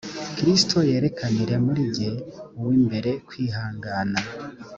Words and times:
kristo 0.37 0.77
yerekanire 0.89 1.55
muri 1.65 1.81
jye 1.95 2.09
uw’imbere 2.59 3.11
kwihangana 3.27 4.19